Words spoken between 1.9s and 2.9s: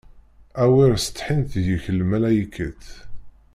lmalaykat!